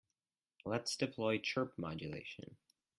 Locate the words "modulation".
1.77-2.57